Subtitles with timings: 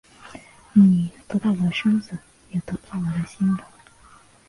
[0.73, 2.17] 你得到我的身子
[2.49, 3.63] 也得不到我的心的